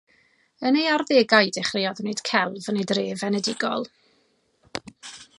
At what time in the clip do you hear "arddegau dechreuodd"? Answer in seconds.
0.93-2.01